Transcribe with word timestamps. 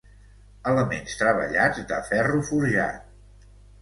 Elements 0.69 1.19
treballats 1.19 1.83
de 1.91 1.99
ferro 2.09 2.41
forjat. 2.49 3.49